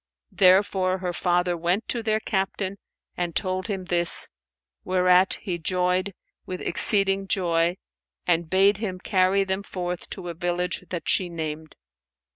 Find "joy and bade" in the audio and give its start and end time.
7.27-8.77